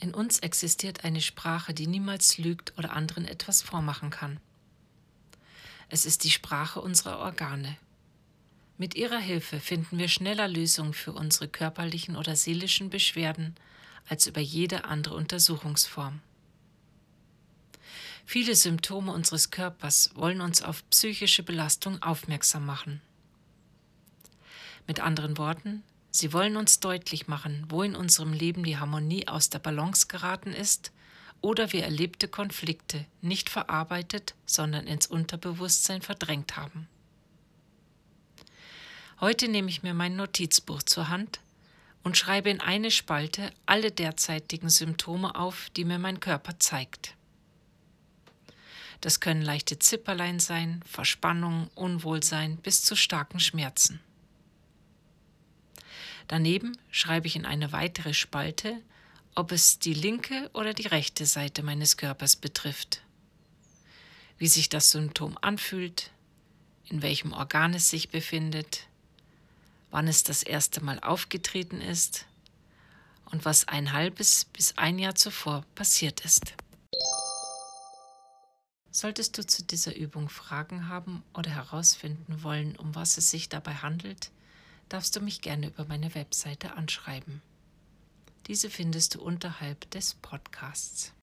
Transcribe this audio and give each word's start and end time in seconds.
In 0.00 0.14
uns 0.14 0.40
existiert 0.40 1.04
eine 1.04 1.20
Sprache, 1.20 1.74
die 1.74 1.86
niemals 1.86 2.38
lügt 2.38 2.76
oder 2.76 2.92
anderen 2.92 3.24
etwas 3.24 3.62
vormachen 3.62 4.10
kann. 4.10 4.40
Es 5.88 6.06
ist 6.06 6.24
die 6.24 6.30
Sprache 6.30 6.80
unserer 6.80 7.18
Organe. 7.18 7.76
Mit 8.78 8.94
ihrer 8.94 9.18
Hilfe 9.18 9.60
finden 9.60 9.98
wir 9.98 10.08
schneller 10.08 10.48
Lösungen 10.48 10.94
für 10.94 11.12
unsere 11.12 11.46
körperlichen 11.46 12.16
oder 12.16 12.34
seelischen 12.34 12.90
Beschwerden 12.90 13.54
als 14.08 14.26
über 14.26 14.40
jede 14.40 14.84
andere 14.84 15.14
Untersuchungsform. 15.14 16.20
Viele 18.24 18.54
Symptome 18.54 19.12
unseres 19.12 19.50
Körpers 19.50 20.10
wollen 20.14 20.40
uns 20.40 20.62
auf 20.62 20.88
psychische 20.90 21.42
Belastung 21.42 22.02
aufmerksam 22.02 22.64
machen. 22.64 23.00
Mit 24.86 25.00
anderen 25.00 25.38
Worten, 25.38 25.82
sie 26.12 26.32
wollen 26.32 26.56
uns 26.56 26.78
deutlich 26.78 27.26
machen, 27.26 27.66
wo 27.68 27.82
in 27.82 27.96
unserem 27.96 28.32
Leben 28.32 28.62
die 28.62 28.76
Harmonie 28.76 29.26
aus 29.26 29.50
der 29.50 29.58
Balance 29.58 30.06
geraten 30.06 30.52
ist 30.52 30.92
oder 31.40 31.72
wir 31.72 31.82
erlebte 31.82 32.28
Konflikte 32.28 33.04
nicht 33.20 33.50
verarbeitet, 33.50 34.34
sondern 34.46 34.86
ins 34.86 35.08
Unterbewusstsein 35.08 36.00
verdrängt 36.00 36.56
haben. 36.56 36.86
Heute 39.20 39.48
nehme 39.48 39.68
ich 39.68 39.82
mir 39.82 39.94
mein 39.94 40.16
Notizbuch 40.16 40.82
zur 40.82 41.08
Hand 41.08 41.40
und 42.02 42.16
schreibe 42.16 42.50
in 42.50 42.60
eine 42.60 42.90
Spalte 42.90 43.52
alle 43.66 43.90
derzeitigen 43.90 44.68
Symptome 44.68 45.34
auf, 45.34 45.70
die 45.76 45.84
mir 45.84 45.98
mein 45.98 46.20
Körper 46.20 46.58
zeigt. 46.58 47.14
Das 49.00 49.18
können 49.20 49.42
leichte 49.42 49.78
Zipperlein 49.78 50.38
sein, 50.38 50.82
Verspannung, 50.86 51.68
Unwohlsein 51.74 52.56
bis 52.56 52.84
zu 52.84 52.94
starken 52.94 53.40
Schmerzen. 53.40 54.00
Daneben 56.28 56.76
schreibe 56.90 57.26
ich 57.26 57.36
in 57.36 57.46
eine 57.46 57.72
weitere 57.72 58.14
Spalte, 58.14 58.80
ob 59.34 59.52
es 59.52 59.78
die 59.78 59.94
linke 59.94 60.50
oder 60.52 60.74
die 60.74 60.86
rechte 60.86 61.26
Seite 61.26 61.62
meines 61.62 61.96
Körpers 61.96 62.36
betrifft, 62.36 63.02
wie 64.38 64.48
sich 64.48 64.68
das 64.68 64.90
Symptom 64.90 65.38
anfühlt, 65.40 66.10
in 66.88 67.02
welchem 67.02 67.32
Organ 67.32 67.74
es 67.74 67.88
sich 67.88 68.10
befindet, 68.10 68.86
wann 69.90 70.08
es 70.08 70.22
das 70.22 70.42
erste 70.42 70.82
Mal 70.82 71.00
aufgetreten 71.00 71.80
ist 71.80 72.26
und 73.26 73.44
was 73.44 73.68
ein 73.68 73.92
halbes 73.92 74.44
bis 74.44 74.76
ein 74.76 74.98
Jahr 74.98 75.14
zuvor 75.14 75.64
passiert 75.74 76.24
ist. 76.24 76.54
Solltest 78.90 79.38
du 79.38 79.46
zu 79.46 79.62
dieser 79.64 79.96
Übung 79.96 80.28
Fragen 80.28 80.88
haben 80.88 81.22
oder 81.32 81.50
herausfinden 81.50 82.42
wollen, 82.42 82.76
um 82.76 82.94
was 82.94 83.16
es 83.16 83.30
sich 83.30 83.48
dabei 83.48 83.76
handelt, 83.76 84.30
darfst 84.92 85.16
du 85.16 85.20
mich 85.20 85.40
gerne 85.40 85.68
über 85.68 85.86
meine 85.86 86.14
Webseite 86.14 86.74
anschreiben. 86.74 87.40
Diese 88.46 88.68
findest 88.68 89.14
du 89.14 89.22
unterhalb 89.22 89.90
des 89.90 90.14
Podcasts. 90.14 91.14